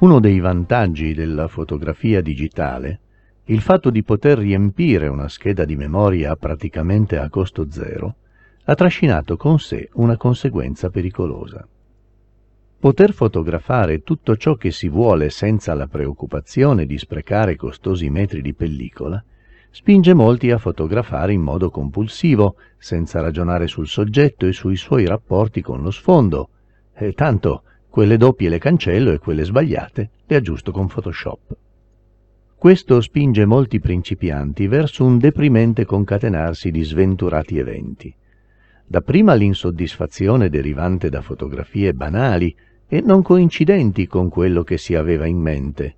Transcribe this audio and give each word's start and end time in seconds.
Uno 0.00 0.20
dei 0.20 0.38
vantaggi 0.38 1.12
della 1.12 1.48
fotografia 1.48 2.20
digitale, 2.22 3.00
il 3.46 3.60
fatto 3.60 3.90
di 3.90 4.04
poter 4.04 4.38
riempire 4.38 5.08
una 5.08 5.28
scheda 5.28 5.64
di 5.64 5.74
memoria 5.74 6.36
praticamente 6.36 7.18
a 7.18 7.28
costo 7.28 7.68
zero, 7.68 8.14
ha 8.62 8.74
trascinato 8.76 9.36
con 9.36 9.58
sé 9.58 9.88
una 9.94 10.16
conseguenza 10.16 10.88
pericolosa. 10.88 11.66
Poter 12.78 13.12
fotografare 13.12 14.04
tutto 14.04 14.36
ciò 14.36 14.54
che 14.54 14.70
si 14.70 14.88
vuole 14.88 15.30
senza 15.30 15.74
la 15.74 15.88
preoccupazione 15.88 16.86
di 16.86 16.96
sprecare 16.96 17.56
costosi 17.56 18.08
metri 18.08 18.40
di 18.40 18.54
pellicola 18.54 19.20
spinge 19.70 20.14
molti 20.14 20.52
a 20.52 20.58
fotografare 20.58 21.32
in 21.32 21.40
modo 21.40 21.70
compulsivo, 21.70 22.54
senza 22.78 23.20
ragionare 23.20 23.66
sul 23.66 23.88
soggetto 23.88 24.46
e 24.46 24.52
sui 24.52 24.76
suoi 24.76 25.06
rapporti 25.06 25.60
con 25.60 25.82
lo 25.82 25.90
sfondo, 25.90 26.50
e 26.94 27.14
tanto 27.14 27.64
quelle 27.88 28.16
doppie 28.16 28.48
le 28.48 28.58
cancello 28.58 29.12
e 29.12 29.18
quelle 29.18 29.44
sbagliate 29.44 30.10
le 30.26 30.36
aggiusto 30.36 30.72
con 30.72 30.86
Photoshop. 30.86 31.56
Questo 32.56 33.00
spinge 33.00 33.44
molti 33.44 33.78
principianti 33.78 34.66
verso 34.66 35.04
un 35.04 35.18
deprimente 35.18 35.84
concatenarsi 35.84 36.70
di 36.70 36.82
sventurati 36.82 37.58
eventi. 37.58 38.14
Dapprima 38.84 39.34
l'insoddisfazione 39.34 40.48
derivante 40.48 41.08
da 41.08 41.22
fotografie 41.22 41.94
banali 41.94 42.54
e 42.88 43.00
non 43.00 43.22
coincidenti 43.22 44.06
con 44.06 44.28
quello 44.28 44.64
che 44.64 44.78
si 44.78 44.94
aveva 44.94 45.26
in 45.26 45.38
mente, 45.38 45.94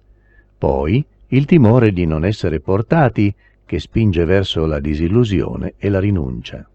poi 0.58 1.04
il 1.28 1.44
timore 1.46 1.92
di 1.92 2.04
non 2.04 2.24
essere 2.24 2.60
portati 2.60 3.34
che 3.64 3.78
spinge 3.78 4.24
verso 4.24 4.66
la 4.66 4.80
disillusione 4.80 5.74
e 5.78 5.88
la 5.88 6.00
rinuncia. 6.00 6.68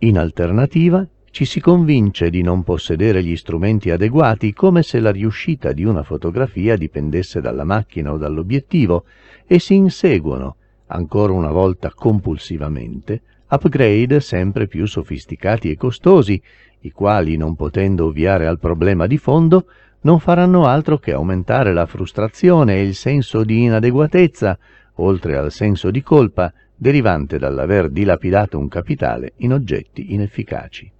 In 0.00 0.18
alternativa, 0.18 1.04
ci 1.30 1.44
si 1.44 1.60
convince 1.60 2.30
di 2.30 2.42
non 2.42 2.62
possedere 2.62 3.22
gli 3.22 3.36
strumenti 3.36 3.90
adeguati 3.90 4.52
come 4.52 4.82
se 4.82 4.98
la 5.00 5.10
riuscita 5.10 5.72
di 5.72 5.84
una 5.84 6.02
fotografia 6.02 6.76
dipendesse 6.76 7.40
dalla 7.40 7.64
macchina 7.64 8.12
o 8.12 8.16
dall'obiettivo 8.16 9.04
e 9.46 9.58
si 9.58 9.74
inseguono, 9.74 10.56
ancora 10.86 11.32
una 11.32 11.50
volta 11.50 11.92
compulsivamente, 11.94 13.22
upgrade 13.48 14.20
sempre 14.20 14.66
più 14.66 14.86
sofisticati 14.86 15.70
e 15.70 15.76
costosi, 15.76 16.40
i 16.80 16.90
quali, 16.92 17.36
non 17.36 17.56
potendo 17.56 18.06
ovviare 18.06 18.46
al 18.46 18.58
problema 18.58 19.06
di 19.06 19.18
fondo, 19.18 19.66
non 20.00 20.20
faranno 20.20 20.66
altro 20.66 20.98
che 20.98 21.12
aumentare 21.12 21.72
la 21.72 21.86
frustrazione 21.86 22.76
e 22.76 22.84
il 22.84 22.94
senso 22.94 23.42
di 23.44 23.64
inadeguatezza, 23.64 24.58
oltre 24.96 25.36
al 25.36 25.50
senso 25.50 25.90
di 25.90 26.02
colpa 26.02 26.52
derivante 26.74 27.38
dall'aver 27.38 27.90
dilapidato 27.90 28.58
un 28.58 28.68
capitale 28.68 29.32
in 29.38 29.52
oggetti 29.52 30.14
inefficaci. 30.14 30.92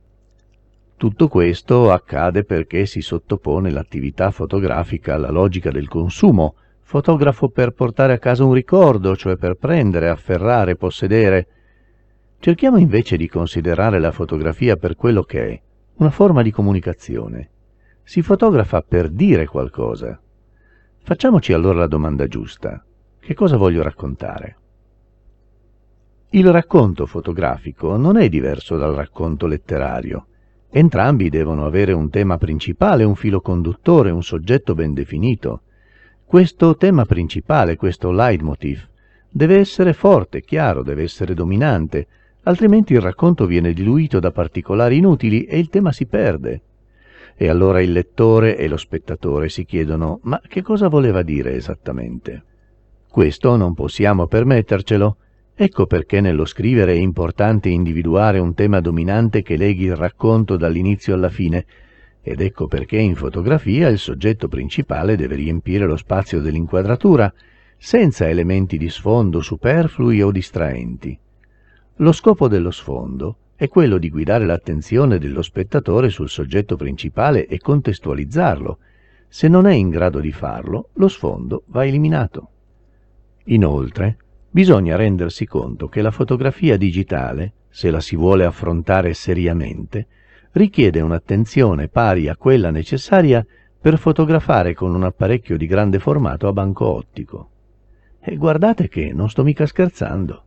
Tutto 0.99 1.29
questo 1.29 1.93
accade 1.93 2.43
perché 2.43 2.85
si 2.85 3.03
sottopone 3.03 3.71
l'attività 3.71 4.33
fotografica 4.33 5.15
alla 5.15 5.31
logica 5.31 5.71
del 5.71 5.87
consumo, 5.87 6.57
fotografo 6.81 7.51
per 7.51 7.71
portare 7.71 8.15
a 8.15 8.19
casa 8.19 8.43
un 8.43 8.53
ricordo, 8.53 9.15
cioè 9.15 9.37
per 9.37 9.55
prendere, 9.55 10.09
afferrare, 10.09 10.75
possedere. 10.75 11.47
Cerchiamo 12.41 12.79
invece 12.79 13.17
di 13.17 13.29
considerare 13.29 14.01
la 14.01 14.11
fotografia 14.11 14.75
per 14.75 14.97
quello 14.97 15.23
che 15.23 15.49
è, 15.49 15.61
una 15.99 16.11
forma 16.11 16.43
di 16.43 16.51
comunicazione. 16.51 17.49
Si 18.03 18.21
fotografa 18.21 18.83
per 18.83 19.09
dire 19.09 19.47
qualcosa. 19.47 20.21
Facciamoci 21.05 21.53
allora 21.53 21.79
la 21.79 21.87
domanda 21.87 22.27
giusta. 22.27 22.85
Che 23.21 23.35
cosa 23.35 23.57
voglio 23.57 23.85
raccontare? 23.85 24.57
Il 26.31 26.51
racconto 26.51 27.07
fotografico 27.07 27.97
non 27.97 28.17
è 28.17 28.29
diverso 28.29 28.77
dal 28.77 28.95
racconto 28.95 29.47
letterario. 29.47 30.27
Entrambi 30.71 31.31
devono 31.31 31.65
avere 31.65 31.93
un 31.93 32.11
tema 32.11 32.37
principale, 32.37 33.05
un 33.05 33.15
filo 33.15 33.41
conduttore, 33.41 34.11
un 34.11 34.23
soggetto 34.23 34.75
ben 34.75 34.93
definito. 34.93 35.63
Questo 36.25 36.77
tema 36.77 37.07
principale, 37.07 37.77
questo 37.77 38.11
leitmotiv, 38.11 38.87
deve 39.31 39.57
essere 39.57 39.95
forte, 39.95 40.43
chiaro, 40.43 40.83
deve 40.83 41.05
essere 41.05 41.33
dominante, 41.33 42.07
altrimenti 42.43 42.93
il 42.93 43.01
racconto 43.01 43.47
viene 43.47 43.73
diluito 43.73 44.21
da 44.21 44.31
particolari 44.31 44.99
inutili 44.99 45.45
e 45.45 45.59
il 45.59 45.71
tema 45.71 45.91
si 45.91 46.05
perde. 46.05 46.61
E 47.35 47.49
allora 47.49 47.81
il 47.81 47.93
lettore 47.93 48.59
e 48.59 48.69
lo 48.69 48.77
spettatore 48.77 49.49
si 49.49 49.65
chiedono 49.65 50.19
ma 50.25 50.41
che 50.47 50.61
cosa 50.61 50.89
voleva 50.89 51.23
dire 51.23 51.55
esattamente? 51.55 52.43
Questo 53.09 53.57
non 53.57 53.73
possiamo 53.75 54.27
permettercelo, 54.27 55.17
Ecco 55.61 55.87
perché 55.87 56.21
nello 56.21 56.45
scrivere 56.45 56.93
è 56.93 56.99
importante 56.99 57.69
individuare 57.69 58.39
un 58.39 58.55
tema 58.55 58.79
dominante 58.79 59.43
che 59.43 59.57
leghi 59.57 59.87
il 59.87 59.97
racconto 59.97 60.57
dall'inizio 60.57 61.15
alla 61.15 61.31
fine, 61.31 61.67
ed 62.23 62.41
ecco 62.41 62.69
perché 62.69 62.97
in 62.97 63.17
fotografia 63.17 63.89
il 63.89 63.99
soggetto 63.99 64.47
principale 64.47 65.17
deve 65.17 65.35
riempire 65.35 65.85
lo 65.85 65.97
spazio 65.97 66.41
dell'inquadratura, 66.41 67.35
senza 67.77 68.29
elementi 68.29 68.79
di 68.79 68.89
sfondo 68.89 69.41
superflui 69.41 70.23
o 70.23 70.31
distraenti. 70.31 71.19
Lo 71.97 72.13
scopo 72.13 72.47
dello 72.47 72.71
sfondo 72.71 73.39
è 73.57 73.67
quello 73.67 73.99
di 73.99 74.11
guidare 74.11 74.47
l'attenzione 74.47 75.19
dello 75.19 75.43
spettatore 75.43 76.09
sul 76.09 76.29
soggetto 76.29 76.77
principale 76.77 77.49
e 77.49 77.59
contestualizzarlo. 77.59 78.79
Se 79.27 79.49
non 79.49 79.67
è 79.67 79.75
in 79.75 79.89
grado 79.89 80.21
di 80.21 80.31
farlo, 80.31 80.91
lo 80.93 81.09
sfondo 81.09 81.65
va 81.67 81.85
eliminato. 81.85 82.49
Inoltre, 83.47 84.19
bisogna 84.51 84.97
rendersi 84.97 85.47
conto 85.47 85.89
che 85.89 86.03
la 86.03 86.11
fotografia 86.11 86.77
digitale, 86.77 87.53
se 87.69 87.91
la 87.91 88.01
si 88.01 88.17
vuole 88.17 88.45
affrontare 88.45 89.15
seriamente, 89.15 90.07
richiede 90.53 91.01
un'attenzione 91.01 91.89
pari 91.89 92.29
a 92.29 92.37
quella 92.37 92.71
necessaria 92.71 93.45
per 93.81 93.99
fotografare 93.99 94.75
con 94.75 94.95
un 94.95 95.05
apparecchio 95.05 95.57
di 95.57 95.67
grande 95.67 95.99
formato 95.99 96.49
a 96.49 96.53
banco 96.53 96.87
ottico. 96.87 97.51
E 98.21 98.37
guardate 98.37 98.89
che 98.89 99.13
non 99.13 99.29
sto 99.29 99.45
mica 99.45 99.67
scherzando. 99.67 100.43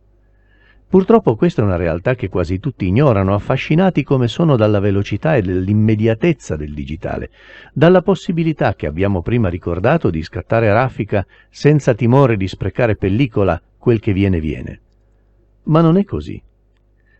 Purtroppo 0.92 1.36
questa 1.36 1.62
è 1.62 1.64
una 1.64 1.76
realtà 1.76 2.14
che 2.14 2.28
quasi 2.28 2.60
tutti 2.60 2.86
ignorano, 2.86 3.32
affascinati 3.32 4.02
come 4.02 4.28
sono 4.28 4.56
dalla 4.56 4.78
velocità 4.78 5.36
e 5.36 5.40
dall'immediatezza 5.40 6.54
del 6.54 6.74
digitale, 6.74 7.30
dalla 7.72 8.02
possibilità 8.02 8.74
che 8.74 8.86
abbiamo 8.86 9.22
prima 9.22 9.48
ricordato 9.48 10.10
di 10.10 10.22
scattare 10.22 10.70
raffica 10.70 11.24
senza 11.48 11.94
timore 11.94 12.36
di 12.36 12.46
sprecare 12.46 12.96
pellicola 12.96 13.58
quel 13.82 13.98
che 13.98 14.12
viene 14.12 14.38
viene. 14.38 14.80
Ma 15.64 15.80
non 15.80 15.96
è 15.96 16.04
così. 16.04 16.40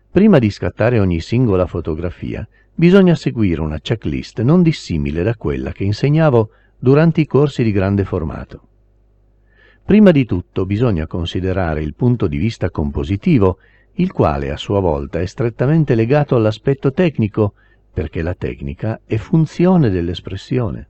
Prima 0.09 0.39
di 0.39 0.49
scattare 0.49 0.97
ogni 0.97 1.19
singola 1.19 1.67
fotografia, 1.67 2.47
bisogna 2.73 3.15
seguire 3.15 3.59
una 3.59 3.79
checklist 3.79 4.39
non 4.43 4.61
dissimile 4.61 5.23
da 5.23 5.35
quella 5.35 5.73
che 5.73 5.83
insegnavo 5.83 6.51
durante 6.79 7.19
i 7.19 7.25
corsi 7.25 7.63
di 7.63 7.73
grande 7.73 8.05
formato. 8.05 8.67
Prima 9.83 10.11
di 10.11 10.23
tutto 10.23 10.65
bisogna 10.65 11.05
considerare 11.05 11.83
il 11.83 11.95
punto 11.95 12.27
di 12.27 12.37
vista 12.37 12.69
compositivo, 12.69 13.57
il 13.95 14.13
quale 14.13 14.49
a 14.49 14.55
sua 14.55 14.79
volta 14.79 15.19
è 15.19 15.25
strettamente 15.25 15.95
legato 15.95 16.37
all'aspetto 16.37 16.93
tecnico, 16.93 17.55
perché 17.91 18.21
la 18.21 18.35
tecnica 18.35 19.01
è 19.03 19.17
funzione 19.17 19.89
dell'espressione. 19.89 20.87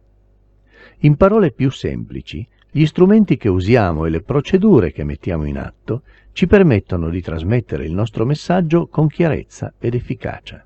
In 0.99 1.15
parole 1.15 1.51
più 1.51 1.71
semplici, 1.71 2.47
gli 2.75 2.87
strumenti 2.87 3.37
che 3.37 3.49
usiamo 3.49 4.05
e 4.05 4.09
le 4.09 4.23
procedure 4.23 4.91
che 4.91 5.03
mettiamo 5.03 5.43
in 5.45 5.59
atto 5.59 6.01
ci 6.31 6.47
permettono 6.47 7.11
di 7.11 7.21
trasmettere 7.21 7.85
il 7.85 7.93
nostro 7.93 8.25
messaggio 8.25 8.87
con 8.87 9.05
chiarezza 9.07 9.75
ed 9.77 9.93
efficacia. 9.93 10.65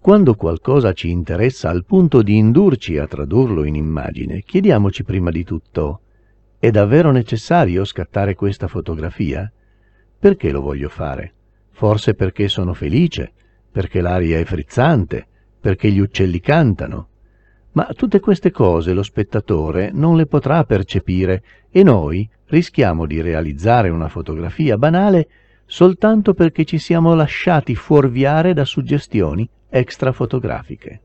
Quando 0.00 0.34
qualcosa 0.34 0.94
ci 0.94 1.10
interessa 1.10 1.68
al 1.68 1.84
punto 1.84 2.22
di 2.22 2.38
indurci 2.38 2.96
a 2.96 3.06
tradurlo 3.06 3.64
in 3.64 3.74
immagine, 3.74 4.40
chiediamoci 4.40 5.04
prima 5.04 5.30
di 5.30 5.44
tutto 5.44 6.00
è 6.58 6.70
davvero 6.70 7.10
necessario 7.10 7.84
scattare 7.84 8.34
questa 8.34 8.66
fotografia? 8.66 9.52
Perché 10.18 10.50
lo 10.50 10.62
voglio 10.62 10.88
fare? 10.88 11.34
Forse 11.68 12.14
perché 12.14 12.48
sono 12.48 12.72
felice, 12.72 13.30
perché 13.70 14.00
l'aria 14.00 14.38
è 14.38 14.44
frizzante, 14.44 15.26
perché 15.60 15.90
gli 15.90 15.98
uccelli 15.98 16.40
cantano, 16.40 17.08
ma 17.72 17.88
tutte 17.94 18.20
queste 18.20 18.50
cose 18.50 18.92
lo 18.92 19.02
spettatore 19.02 19.90
non 19.92 20.16
le 20.16 20.26
potrà 20.26 20.64
percepire 20.64 21.42
e 21.70 21.82
noi 21.82 22.28
rischiamo 22.46 23.06
di 23.06 23.20
realizzare 23.20 23.90
una 23.90 24.08
fotografia 24.08 24.76
banale 24.76 25.28
soltanto 25.66 26.34
perché 26.34 26.64
ci 26.64 26.78
siamo 26.78 27.14
lasciati 27.14 27.76
fuorviare 27.76 28.54
da 28.54 28.64
suggestioni 28.64 29.48
extrafotografiche. 29.68 31.00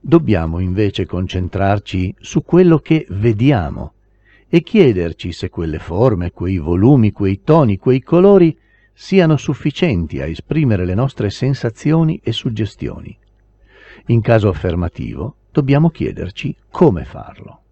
Dobbiamo 0.00 0.58
invece 0.58 1.04
concentrarci 1.04 2.14
su 2.18 2.42
quello 2.42 2.78
che 2.78 3.04
vediamo 3.10 3.92
e 4.48 4.62
chiederci 4.62 5.32
se 5.32 5.50
quelle 5.50 5.78
forme, 5.78 6.30
quei 6.30 6.56
volumi, 6.56 7.12
quei 7.12 7.42
toni, 7.42 7.76
quei 7.76 8.02
colori 8.02 8.56
siano 8.94 9.36
sufficienti 9.36 10.20
a 10.22 10.26
esprimere 10.26 10.86
le 10.86 10.94
nostre 10.94 11.28
sensazioni 11.28 12.18
e 12.22 12.32
suggestioni. 12.32 13.16
In 14.06 14.22
caso 14.22 14.48
affermativo, 14.48 15.36
dobbiamo 15.50 15.90
chiederci 15.90 16.54
come 16.70 17.04
farlo. 17.04 17.62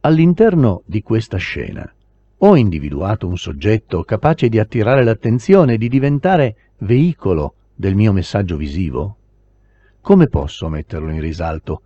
All'interno 0.00 0.82
di 0.86 1.02
questa 1.02 1.36
scena 1.36 1.90
ho 2.38 2.56
individuato 2.56 3.26
un 3.26 3.38
soggetto 3.38 4.04
capace 4.04 4.48
di 4.48 4.58
attirare 4.58 5.02
l'attenzione 5.02 5.74
e 5.74 5.78
di 5.78 5.88
diventare 5.88 6.56
veicolo 6.78 7.54
del 7.74 7.94
mio 7.94 8.12
messaggio 8.12 8.56
visivo? 8.56 9.16
Come 10.00 10.28
posso 10.28 10.68
metterlo 10.68 11.10
in 11.10 11.20
risalto? 11.20 11.82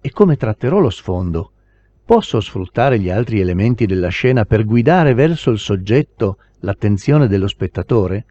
E 0.00 0.10
come 0.10 0.36
tratterò 0.36 0.78
lo 0.78 0.90
sfondo? 0.90 1.52
Posso 2.04 2.40
sfruttare 2.40 2.98
gli 2.98 3.10
altri 3.10 3.40
elementi 3.40 3.86
della 3.86 4.08
scena 4.08 4.44
per 4.44 4.64
guidare 4.64 5.14
verso 5.14 5.50
il 5.50 5.58
soggetto 5.58 6.38
l'attenzione 6.60 7.28
dello 7.28 7.46
spettatore? 7.46 8.26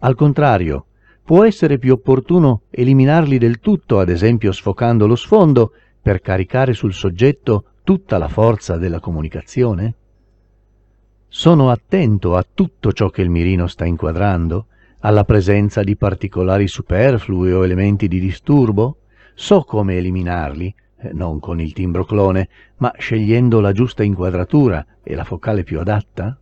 Al 0.00 0.14
contrario, 0.14 0.85
può 1.26 1.44
essere 1.44 1.78
più 1.78 1.92
opportuno 1.92 2.62
eliminarli 2.70 3.36
del 3.36 3.58
tutto, 3.58 3.98
ad 3.98 4.10
esempio 4.10 4.52
sfocando 4.52 5.08
lo 5.08 5.16
sfondo, 5.16 5.72
per 6.00 6.20
caricare 6.20 6.72
sul 6.72 6.94
soggetto 6.94 7.64
tutta 7.82 8.16
la 8.16 8.28
forza 8.28 8.76
della 8.76 9.00
comunicazione? 9.00 9.94
Sono 11.26 11.70
attento 11.70 12.36
a 12.36 12.46
tutto 12.48 12.92
ciò 12.92 13.10
che 13.10 13.22
il 13.22 13.30
mirino 13.30 13.66
sta 13.66 13.84
inquadrando, 13.84 14.66
alla 15.00 15.24
presenza 15.24 15.82
di 15.82 15.96
particolari 15.96 16.68
superflui 16.68 17.50
o 17.50 17.64
elementi 17.64 18.06
di 18.06 18.20
disturbo? 18.20 18.98
So 19.34 19.64
come 19.64 19.96
eliminarli, 19.96 20.72
eh, 20.98 21.12
non 21.12 21.40
con 21.40 21.60
il 21.60 21.72
timbro 21.72 22.04
clone, 22.04 22.48
ma 22.76 22.92
scegliendo 22.96 23.58
la 23.58 23.72
giusta 23.72 24.04
inquadratura 24.04 24.86
e 25.02 25.16
la 25.16 25.24
focale 25.24 25.64
più 25.64 25.80
adatta? 25.80 26.38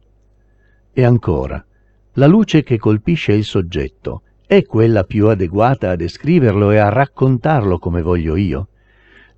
E 0.92 1.02
ancora, 1.02 1.64
la 2.12 2.26
luce 2.26 2.62
che 2.62 2.76
colpisce 2.76 3.32
il 3.32 3.44
soggetto 3.44 4.20
è 4.46 4.64
quella 4.64 5.04
più 5.04 5.28
adeguata 5.28 5.90
a 5.90 5.96
descriverlo 5.96 6.70
e 6.70 6.76
a 6.76 6.90
raccontarlo 6.90 7.78
come 7.78 8.02
voglio 8.02 8.36
io? 8.36 8.68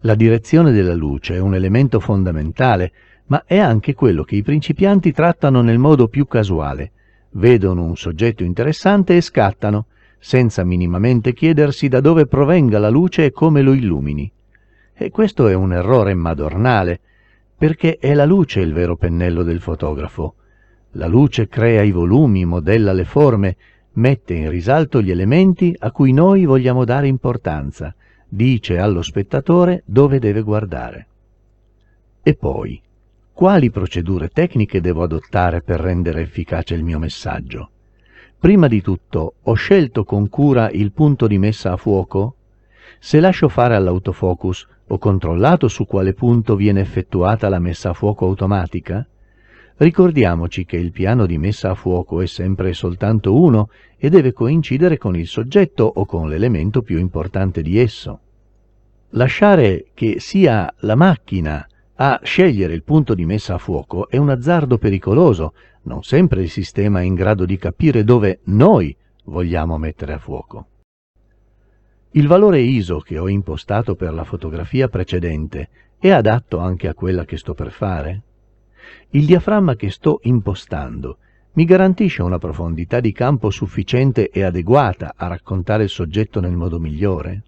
La 0.01 0.17
direzione 0.17 0.73
della 0.73 0.95
luce 0.95 1.35
è 1.35 1.39
un 1.39 1.55
elemento 1.55 2.01
fondamentale, 2.01 2.93
ma 3.27 3.45
è 3.47 3.59
anche 3.59 3.95
quello 3.95 4.25
che 4.25 4.37
i 4.37 4.43
principianti 4.43 5.13
trattano 5.13 5.63
nel 5.63 5.79
modo 5.79 6.09
più 6.09 6.27
casuale. 6.27 6.91
Vedono 7.31 7.85
un 7.85 7.97
soggetto 7.97 8.43
interessante 8.43 9.17
e 9.17 9.21
scattano, 9.21 9.87
senza 10.19 10.65
minimamente 10.65 11.33
chiedersi 11.33 11.87
da 11.87 12.01
dove 12.01 12.27
provenga 12.27 12.79
la 12.79 12.89
luce 12.89 13.27
e 13.27 13.31
come 13.31 13.63
lo 13.63 13.75
illumini. 13.75 14.31
E 14.93 15.11
questo 15.11 15.47
è 15.47 15.55
un 15.55 15.73
errore 15.73 16.15
madornale, 16.15 17.01
perché 17.57 17.99
è 17.99 18.13
la 18.13 18.25
luce 18.25 18.61
il 18.61 18.73
vero 18.73 18.97
pennello 18.97 19.45
del 19.45 19.61
fotografo. 19.61 20.35
La 20.93 21.07
luce 21.07 21.49
crea 21.49 21.83
i 21.83 21.91
volumi, 21.91 22.45
modella 22.45 22.93
le 22.93 23.05
forme, 23.05 23.57
mette 23.97 24.35
in 24.35 24.51
risalto 24.51 25.01
gli 25.01 25.11
elementi 25.11 25.75
a 25.79 25.91
cui 25.91 26.13
noi 26.13 26.45
vogliamo 26.45 26.85
dare 26.85 27.07
importanza, 27.07 27.95
dice 28.29 28.79
allo 28.79 29.03
spettatore 29.03 29.83
dove 29.85 30.19
deve 30.19 30.43
guardare. 30.43 31.07
E 32.23 32.35
poi, 32.35 32.81
quali 33.33 33.71
procedure 33.71 34.29
tecniche 34.29 34.81
devo 34.81 35.03
adottare 35.03 35.63
per 35.63 35.81
rendere 35.81 36.23
efficace 36.23 36.75
il 36.75 36.83
mio 36.83 36.99
messaggio? 36.99 37.71
Prima 38.39 38.67
di 38.69 38.83
tutto, 38.83 39.35
ho 39.43 39.55
scelto 39.55 40.05
con 40.05 40.29
cura 40.29 40.71
il 40.71 40.93
punto 40.93 41.27
di 41.27 41.39
messa 41.39 41.73
a 41.73 41.77
fuoco? 41.77 42.35
Se 42.99 43.21
lascio 43.21 43.49
fare 43.49 43.75
all'autofocus, 43.75 44.67
ho 44.89 44.99
controllato 44.99 45.69
su 45.69 45.87
quale 45.87 46.13
punto 46.13 46.55
viene 46.55 46.81
effettuata 46.81 47.49
la 47.49 47.59
messa 47.59 47.91
a 47.91 47.95
fuoco 47.95 48.27
automatica? 48.27 49.07
Ricordiamoci 49.79 50.65
che 50.65 50.77
il 50.77 50.91
piano 50.91 51.27
di 51.27 51.37
messa 51.37 51.71
a 51.71 51.75
fuoco 51.75 52.23
è 52.23 52.27
sempre 52.27 52.73
soltanto 52.73 53.39
uno 53.39 53.69
e 53.99 54.09
deve 54.09 54.33
coincidere 54.33 54.97
con 54.97 55.15
il 55.15 55.27
soggetto 55.27 55.85
o 55.85 56.07
con 56.07 56.31
l'elemento 56.31 56.81
più 56.81 56.99
importante 56.99 57.61
di 57.61 57.79
esso. 57.79 58.21
Lasciare 59.11 59.89
che 59.93 60.19
sia 60.19 60.73
la 60.79 60.95
macchina 60.95 61.67
a 61.97 62.21
scegliere 62.23 62.73
il 62.73 62.85
punto 62.85 63.15
di 63.15 63.27
messa 63.27 63.55
a 63.55 63.59
fuoco 63.59 64.09
è 64.09 64.17
un 64.17 64.31
azzardo 64.31 64.79
pericoloso, 64.79 65.53
non 65.83 66.03
sempre 66.03 66.41
il 66.41 66.51
sistema 66.51 67.01
è 67.01 67.05
in 67.05 67.15
grado 67.15 67.45
di 67.45 67.59
capire 67.59 68.03
dove 68.03 68.41
noi 68.45 68.97
vogliamo 69.25 69.77
mettere 69.77 70.15
a 70.15 70.19
fuoco. 70.19 70.67
Il 72.13 72.27
valore 72.27 72.61
ISO 72.61 73.01
che 73.01 73.19
ho 73.19 73.29
impostato 73.29 73.95
per 73.95 74.15
la 74.15 74.25
fotografia 74.25 74.89
precedente 74.89 75.69
è 75.99 76.09
adatto 76.09 76.59
anche 76.59 76.89
a 76.89 76.95
quella 76.95 77.27
che 77.27 77.37
sto 77.37 77.53
per 77.53 77.71
fare? 77.71 78.23
Il 79.11 79.27
diaframma 79.27 79.77
che 79.77 79.91
sto 79.91 80.21
impostando 80.23 81.19
mi 81.53 81.65
garantisce 81.65 82.23
una 82.23 82.39
profondità 82.39 83.01
di 83.01 83.13
campo 83.13 83.51
sufficiente 83.51 84.29
e 84.29 84.43
adeguata 84.43 85.15
a 85.17 85.27
raccontare 85.27 85.85
il 85.85 85.89
soggetto 85.89 86.41
nel 86.41 86.55
modo 86.55 86.79
migliore? 86.79 87.43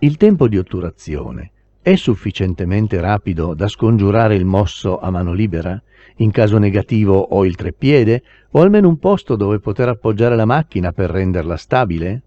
Il 0.00 0.16
tempo 0.16 0.48
di 0.48 0.58
otturazione 0.58 1.52
è 1.80 1.94
sufficientemente 1.94 3.00
rapido 3.00 3.54
da 3.54 3.68
scongiurare 3.68 4.34
il 4.34 4.44
mosso 4.44 4.98
a 4.98 5.10
mano 5.10 5.32
libera? 5.32 5.80
In 6.16 6.32
caso 6.32 6.58
negativo 6.58 7.16
ho 7.16 7.44
il 7.44 7.54
treppiede 7.54 8.22
o 8.50 8.60
almeno 8.60 8.88
un 8.88 8.98
posto 8.98 9.36
dove 9.36 9.60
poter 9.60 9.90
appoggiare 9.90 10.34
la 10.34 10.44
macchina 10.44 10.90
per 10.90 11.10
renderla 11.10 11.56
stabile? 11.56 12.22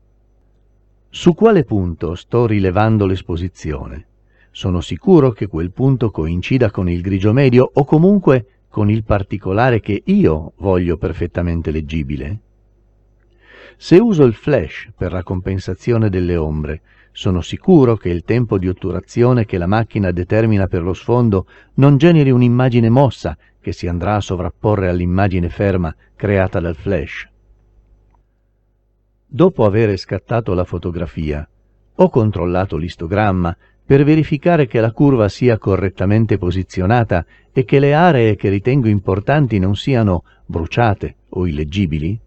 Su 1.10 1.34
quale 1.34 1.66
punto 1.66 2.16
sto 2.16 2.46
rilevando 2.46 3.06
l'esposizione? 3.06 4.06
Sono 4.60 4.82
sicuro 4.82 5.32
che 5.32 5.48
quel 5.48 5.72
punto 5.72 6.12
coincida 6.12 6.70
con 6.70 6.90
il 6.90 7.00
grigio 7.00 7.32
medio 7.32 7.72
o 7.74 7.86
comunque 7.86 8.66
con 8.68 8.90
il 8.90 9.06
particolare 9.06 9.80
che 9.80 10.02
io 10.04 10.52
voglio 10.58 10.98
perfettamente 10.98 11.72
leggibile? 11.72 12.40
Se 13.78 13.96
uso 13.96 14.26
il 14.26 14.34
flash 14.34 14.90
per 14.98 15.14
la 15.14 15.24
compensazione 15.24 16.10
delle 16.10 16.36
ombre, 16.36 16.82
sono 17.14 17.40
sicuro 17.40 17.96
che 17.96 18.10
il 18.10 18.26
tempo 18.26 18.58
di 18.58 18.68
otturazione 18.68 19.46
che 19.46 19.58
la 19.58 19.66
macchina 19.66 20.12
determina 20.12 20.68
per 20.68 20.84
lo 20.84 20.94
sfondo 20.94 21.48
non 21.76 21.96
generi 21.96 22.30
un'immagine 22.30 22.90
mossa 22.90 23.38
che 23.62 23.72
si 23.72 23.88
andrà 23.88 24.16
a 24.16 24.20
sovrapporre 24.20 24.90
all'immagine 24.90 25.48
ferma 25.48 25.96
creata 26.18 26.60
dal 26.60 26.76
flash. 26.76 27.30
Dopo 29.26 29.64
aver 29.64 29.96
scattato 29.96 30.54
la 30.54 30.66
fotografia, 30.66 31.48
ho 31.96 32.10
controllato 32.10 32.76
l'istogramma 32.76 33.56
per 33.90 34.04
verificare 34.04 34.68
che 34.68 34.82
la 34.82 34.92
curva 34.92 35.28
sia 35.30 35.58
correttamente 35.58 36.38
posizionata 36.38 37.26
e 37.52 37.66
che 37.66 37.80
le 37.80 37.96
aree 37.96 38.36
che 38.36 38.48
ritengo 38.48 38.88
importanti 38.88 39.58
non 39.58 39.76
siano 39.76 40.26
bruciate 40.46 41.16
o 41.30 41.48
illeggibili? 41.48 42.20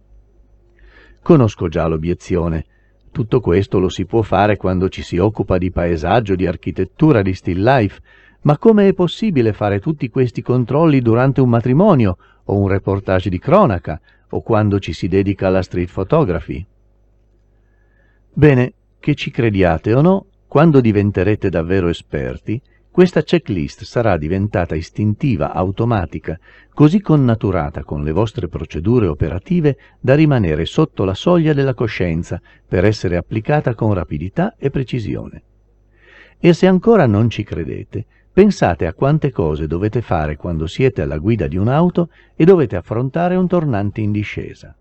Conosco 1.22 1.68
già 1.68 1.86
l'obiezione, 1.86 2.64
tutto 3.12 3.38
questo 3.38 3.78
lo 3.78 3.88
si 3.88 4.06
può 4.06 4.22
fare 4.22 4.56
quando 4.56 4.88
ci 4.88 5.02
si 5.02 5.18
occupa 5.18 5.56
di 5.56 5.70
paesaggio, 5.70 6.34
di 6.34 6.48
architettura, 6.48 7.22
di 7.22 7.32
still 7.32 7.62
life, 7.62 8.00
ma 8.40 8.58
come 8.58 8.88
è 8.88 8.92
possibile 8.92 9.52
fare 9.52 9.78
tutti 9.78 10.10
questi 10.10 10.42
controlli 10.42 11.00
durante 11.00 11.40
un 11.40 11.48
matrimonio 11.48 12.16
o 12.42 12.58
un 12.58 12.66
reportage 12.66 13.30
di 13.30 13.38
cronaca 13.38 14.00
o 14.30 14.42
quando 14.42 14.80
ci 14.80 14.92
si 14.92 15.06
dedica 15.06 15.46
alla 15.46 15.62
street 15.62 15.92
photography? 15.92 16.66
Bene, 18.32 18.72
che 18.98 19.14
ci 19.14 19.30
crediate 19.30 19.94
o 19.94 20.00
no, 20.00 20.26
quando 20.52 20.82
diventerete 20.82 21.48
davvero 21.48 21.88
esperti, 21.88 22.60
questa 22.90 23.22
checklist 23.22 23.84
sarà 23.84 24.18
diventata 24.18 24.74
istintiva, 24.74 25.54
automatica, 25.54 26.38
così 26.74 27.00
connaturata 27.00 27.84
con 27.84 28.04
le 28.04 28.12
vostre 28.12 28.48
procedure 28.48 29.06
operative 29.06 29.78
da 29.98 30.14
rimanere 30.14 30.66
sotto 30.66 31.04
la 31.04 31.14
soglia 31.14 31.54
della 31.54 31.72
coscienza 31.72 32.38
per 32.68 32.84
essere 32.84 33.16
applicata 33.16 33.74
con 33.74 33.94
rapidità 33.94 34.54
e 34.58 34.68
precisione. 34.68 35.42
E 36.38 36.52
se 36.52 36.66
ancora 36.66 37.06
non 37.06 37.30
ci 37.30 37.44
credete, 37.44 38.04
pensate 38.30 38.86
a 38.86 38.92
quante 38.92 39.30
cose 39.30 39.66
dovete 39.66 40.02
fare 40.02 40.36
quando 40.36 40.66
siete 40.66 41.00
alla 41.00 41.16
guida 41.16 41.46
di 41.46 41.56
un'auto 41.56 42.10
e 42.36 42.44
dovete 42.44 42.76
affrontare 42.76 43.36
un 43.36 43.48
tornante 43.48 44.02
in 44.02 44.12
discesa. 44.12 44.76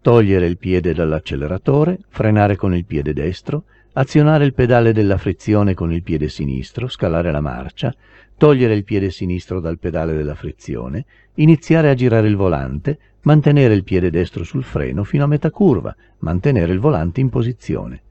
Togliere 0.00 0.46
il 0.46 0.56
piede 0.56 0.94
dall'acceleratore, 0.94 1.98
frenare 2.08 2.56
con 2.56 2.74
il 2.74 2.86
piede 2.86 3.12
destro, 3.12 3.64
azionare 3.94 4.44
il 4.44 4.54
pedale 4.54 4.92
della 4.92 5.18
frizione 5.18 5.74
con 5.74 5.92
il 5.92 6.02
piede 6.02 6.28
sinistro, 6.28 6.88
scalare 6.88 7.30
la 7.30 7.40
marcia, 7.40 7.94
togliere 8.36 8.74
il 8.74 8.84
piede 8.84 9.10
sinistro 9.10 9.60
dal 9.60 9.78
pedale 9.78 10.14
della 10.14 10.34
frizione, 10.34 11.04
iniziare 11.34 11.90
a 11.90 11.94
girare 11.94 12.28
il 12.28 12.36
volante, 12.36 12.98
mantenere 13.22 13.74
il 13.74 13.84
piede 13.84 14.10
destro 14.10 14.44
sul 14.44 14.64
freno 14.64 15.04
fino 15.04 15.24
a 15.24 15.28
metà 15.28 15.50
curva, 15.50 15.94
mantenere 16.18 16.72
il 16.72 16.80
volante 16.80 17.20
in 17.20 17.30
posizione. 17.30 18.02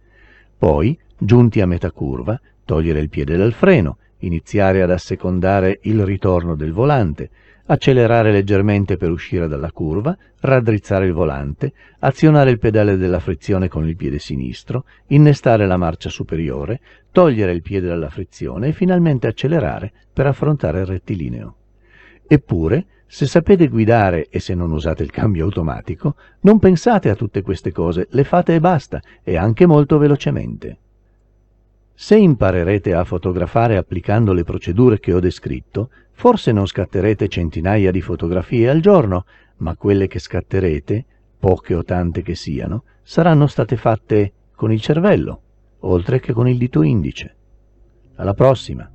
Poi, 0.57 0.97
giunti 1.17 1.59
a 1.59 1.67
metà 1.67 1.91
curva, 1.91 2.39
togliere 2.63 2.99
il 2.99 3.09
piede 3.09 3.35
dal 3.35 3.53
freno, 3.53 3.97
iniziare 4.19 4.81
ad 4.81 4.91
assecondare 4.91 5.79
il 5.83 6.05
ritorno 6.05 6.55
del 6.55 6.71
volante, 6.71 7.29
accelerare 7.65 8.31
leggermente 8.31 8.97
per 8.97 9.09
uscire 9.09 9.47
dalla 9.47 9.71
curva, 9.71 10.17
raddrizzare 10.41 11.05
il 11.05 11.13
volante, 11.13 11.71
azionare 11.99 12.51
il 12.51 12.59
pedale 12.59 12.97
della 12.97 13.19
frizione 13.19 13.67
con 13.67 13.87
il 13.87 13.95
piede 13.95 14.19
sinistro, 14.19 14.85
innestare 15.07 15.65
la 15.65 15.77
marcia 15.77 16.09
superiore, 16.09 16.81
togliere 17.11 17.53
il 17.53 17.61
piede 17.61 17.87
dalla 17.87 18.09
frizione 18.09 18.69
e 18.69 18.73
finalmente 18.73 19.27
accelerare 19.27 19.91
per 20.11 20.27
affrontare 20.27 20.81
il 20.81 20.85
rettilineo. 20.87 21.55
Eppure, 22.27 22.85
se 23.05 23.27
sapete 23.27 23.67
guidare 23.67 24.27
e 24.29 24.39
se 24.39 24.55
non 24.55 24.71
usate 24.71 25.03
il 25.03 25.11
cambio 25.11 25.45
automatico, 25.45 26.15
non 26.41 26.59
pensate 26.59 27.09
a 27.09 27.15
tutte 27.15 27.41
queste 27.43 27.71
cose, 27.71 28.07
le 28.09 28.23
fate 28.23 28.55
e 28.55 28.59
basta, 28.59 28.99
e 29.21 29.37
anche 29.37 29.67
molto 29.67 29.99
velocemente. 29.99 30.77
Se 32.03 32.17
imparerete 32.17 32.93
a 32.93 33.05
fotografare 33.05 33.77
applicando 33.77 34.33
le 34.33 34.43
procedure 34.43 34.99
che 34.99 35.13
ho 35.13 35.21
descritto, 35.21 35.89
forse 36.11 36.51
non 36.51 36.67
scatterete 36.67 37.29
centinaia 37.29 37.91
di 37.91 38.01
fotografie 38.01 38.69
al 38.69 38.81
giorno, 38.81 39.23
ma 39.59 39.77
quelle 39.77 40.07
che 40.07 40.19
scatterete, 40.19 41.05
poche 41.39 41.73
o 41.73 41.83
tante 41.85 42.21
che 42.21 42.35
siano, 42.35 42.83
saranno 43.03 43.47
state 43.47 43.77
fatte 43.77 44.33
con 44.53 44.73
il 44.73 44.81
cervello, 44.81 45.41
oltre 45.79 46.19
che 46.19 46.33
con 46.33 46.49
il 46.49 46.57
dito 46.57 46.81
indice. 46.81 47.35
Alla 48.15 48.33
prossima! 48.33 48.92